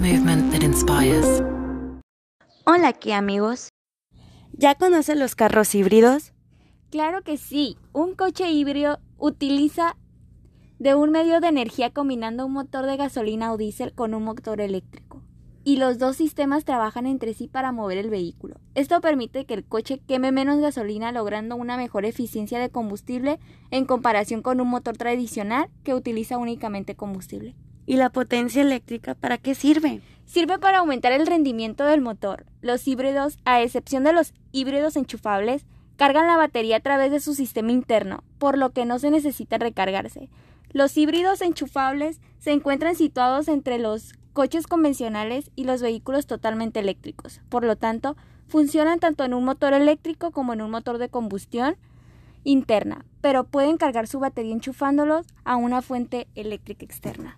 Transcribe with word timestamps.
Movement 0.00 0.50
that 0.50 0.62
inspires. 0.62 1.42
Hola 2.64 2.88
aquí 2.88 3.12
amigos. 3.12 3.68
¿Ya 4.54 4.74
conocen 4.74 5.18
los 5.18 5.34
carros 5.34 5.74
híbridos? 5.74 6.32
Claro 6.90 7.20
que 7.20 7.36
sí. 7.36 7.76
Un 7.92 8.14
coche 8.14 8.50
híbrido 8.50 8.98
utiliza 9.18 9.98
de 10.78 10.94
un 10.94 11.10
medio 11.10 11.40
de 11.40 11.48
energía 11.48 11.90
combinando 11.90 12.46
un 12.46 12.52
motor 12.54 12.86
de 12.86 12.96
gasolina 12.96 13.52
o 13.52 13.58
diésel 13.58 13.92
con 13.92 14.14
un 14.14 14.24
motor 14.24 14.62
eléctrico. 14.62 15.22
Y 15.64 15.76
los 15.76 15.98
dos 15.98 16.16
sistemas 16.16 16.64
trabajan 16.64 17.04
entre 17.04 17.34
sí 17.34 17.46
para 17.46 17.70
mover 17.70 17.98
el 17.98 18.08
vehículo. 18.08 18.56
Esto 18.74 19.02
permite 19.02 19.44
que 19.44 19.52
el 19.52 19.66
coche 19.66 20.00
queme 20.08 20.32
menos 20.32 20.60
gasolina 20.60 21.12
logrando 21.12 21.56
una 21.56 21.76
mejor 21.76 22.06
eficiencia 22.06 22.58
de 22.58 22.70
combustible 22.70 23.38
en 23.70 23.84
comparación 23.84 24.40
con 24.40 24.62
un 24.62 24.68
motor 24.68 24.96
tradicional 24.96 25.68
que 25.84 25.92
utiliza 25.92 26.38
únicamente 26.38 26.94
combustible. 26.94 27.54
¿Y 27.90 27.96
la 27.96 28.10
potencia 28.10 28.62
eléctrica 28.62 29.16
para 29.16 29.36
qué 29.36 29.56
sirve? 29.56 30.00
Sirve 30.24 30.60
para 30.60 30.78
aumentar 30.78 31.10
el 31.10 31.26
rendimiento 31.26 31.84
del 31.84 32.00
motor. 32.00 32.46
Los 32.60 32.86
híbridos, 32.86 33.40
a 33.44 33.62
excepción 33.62 34.04
de 34.04 34.12
los 34.12 34.32
híbridos 34.52 34.94
enchufables, 34.94 35.66
cargan 35.96 36.28
la 36.28 36.36
batería 36.36 36.76
a 36.76 36.80
través 36.80 37.10
de 37.10 37.18
su 37.18 37.34
sistema 37.34 37.72
interno, 37.72 38.22
por 38.38 38.58
lo 38.58 38.70
que 38.70 38.84
no 38.84 39.00
se 39.00 39.10
necesita 39.10 39.58
recargarse. 39.58 40.30
Los 40.70 40.96
híbridos 40.96 41.40
enchufables 41.40 42.20
se 42.38 42.52
encuentran 42.52 42.94
situados 42.94 43.48
entre 43.48 43.80
los 43.80 44.12
coches 44.34 44.68
convencionales 44.68 45.50
y 45.56 45.64
los 45.64 45.82
vehículos 45.82 46.28
totalmente 46.28 46.78
eléctricos. 46.78 47.40
Por 47.48 47.64
lo 47.64 47.74
tanto, 47.74 48.16
funcionan 48.46 49.00
tanto 49.00 49.24
en 49.24 49.34
un 49.34 49.44
motor 49.44 49.72
eléctrico 49.72 50.30
como 50.30 50.52
en 50.52 50.62
un 50.62 50.70
motor 50.70 50.98
de 50.98 51.08
combustión 51.08 51.74
interna, 52.44 53.04
pero 53.20 53.42
pueden 53.42 53.78
cargar 53.78 54.06
su 54.06 54.20
batería 54.20 54.54
enchufándolos 54.54 55.26
a 55.42 55.56
una 55.56 55.82
fuente 55.82 56.28
eléctrica 56.36 56.84
externa. 56.84 57.36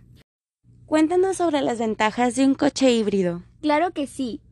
Cuéntanos 0.93 1.39
sobre 1.39 1.63
las 1.63 1.79
ventajas 1.79 2.37
de 2.37 2.45
un 2.45 2.55
coche 2.55 2.93
híbrido. 2.93 3.43
Claro 3.63 3.93
que 3.93 4.07
sí. 4.07 4.43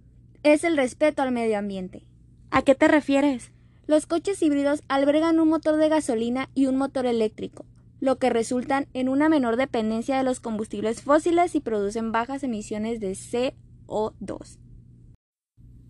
Es 0.42 0.64
el 0.64 0.74
respeto 0.74 1.20
al 1.20 1.32
medio 1.32 1.58
ambiente. 1.58 2.06
¿A 2.50 2.62
qué 2.62 2.74
te 2.74 2.88
refieres? 2.88 3.52
Los 3.86 4.06
coches 4.06 4.40
híbridos 4.40 4.82
albergan 4.88 5.38
un 5.38 5.50
motor 5.50 5.76
de 5.76 5.90
gasolina 5.90 6.48
y 6.54 6.64
un 6.64 6.78
motor 6.78 7.04
eléctrico, 7.04 7.66
lo 8.00 8.16
que 8.16 8.30
resultan 8.30 8.88
en 8.94 9.10
una 9.10 9.28
menor 9.28 9.58
dependencia 9.58 10.16
de 10.16 10.24
los 10.24 10.40
combustibles 10.40 11.02
fósiles 11.02 11.54
y 11.54 11.60
producen 11.60 12.10
bajas 12.10 12.42
emisiones 12.42 13.00
de 13.00 13.10
CO2. 13.10 14.56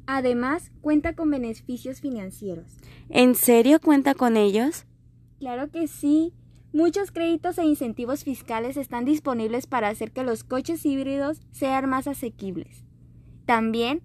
Además, 0.06 0.72
cuenta 0.80 1.14
con 1.14 1.30
beneficios 1.30 2.00
financieros. 2.00 2.76
¿En 3.08 3.36
serio 3.36 3.78
cuenta 3.80 4.14
con 4.14 4.36
ellos? 4.36 4.84
Claro 5.38 5.70
que 5.70 5.86
sí. 5.86 6.34
Muchos 6.72 7.10
créditos 7.10 7.58
e 7.58 7.64
incentivos 7.64 8.22
fiscales 8.22 8.76
están 8.76 9.04
disponibles 9.04 9.66
para 9.66 9.88
hacer 9.88 10.12
que 10.12 10.22
los 10.22 10.44
coches 10.44 10.86
híbridos 10.86 11.40
sean 11.50 11.88
más 11.88 12.06
asequibles. 12.06 12.84
También 13.44 14.02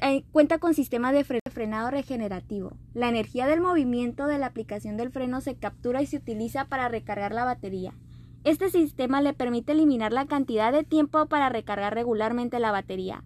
eh, 0.00 0.24
cuenta 0.30 0.58
con 0.58 0.72
sistema 0.72 1.12
de 1.12 1.24
frenado 1.24 1.90
regenerativo. 1.90 2.76
La 2.94 3.08
energía 3.08 3.46
del 3.46 3.60
movimiento 3.60 4.26
de 4.26 4.38
la 4.38 4.46
aplicación 4.46 4.96
del 4.96 5.10
freno 5.10 5.40
se 5.40 5.56
captura 5.56 6.00
y 6.00 6.06
se 6.06 6.18
utiliza 6.18 6.66
para 6.66 6.88
recargar 6.88 7.34
la 7.34 7.44
batería. 7.44 7.92
Este 8.44 8.70
sistema 8.70 9.20
le 9.20 9.34
permite 9.34 9.72
eliminar 9.72 10.12
la 10.12 10.26
cantidad 10.26 10.72
de 10.72 10.84
tiempo 10.84 11.26
para 11.26 11.48
recargar 11.48 11.94
regularmente 11.94 12.60
la 12.60 12.70
batería. 12.70 13.24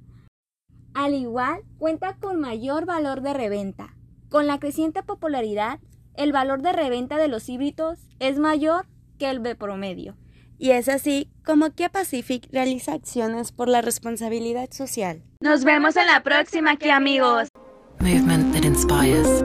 Al 0.94 1.12
igual, 1.12 1.60
cuenta 1.78 2.16
con 2.16 2.40
mayor 2.40 2.86
valor 2.86 3.20
de 3.20 3.34
reventa. 3.34 3.94
Con 4.30 4.46
la 4.46 4.58
creciente 4.58 5.02
popularidad, 5.02 5.78
el 6.20 6.32
valor 6.32 6.60
de 6.60 6.72
reventa 6.72 7.16
de 7.16 7.28
los 7.28 7.48
híbridos 7.48 7.98
es 8.18 8.38
mayor 8.38 8.86
que 9.18 9.30
el 9.30 9.42
de 9.42 9.54
promedio. 9.54 10.16
Y 10.58 10.72
es 10.72 10.90
así 10.90 11.30
como 11.46 11.70
Kia 11.70 11.88
Pacific 11.88 12.46
realiza 12.52 12.92
acciones 12.92 13.52
por 13.52 13.68
la 13.68 13.80
responsabilidad 13.80 14.70
social. 14.70 15.22
Nos 15.40 15.64
vemos 15.64 15.96
en 15.96 16.06
la 16.06 16.22
próxima, 16.22 16.72
aquí 16.72 16.90
amigos. 16.90 17.48
Movement 18.00 18.52
that 18.52 18.64
inspires. 18.64 19.42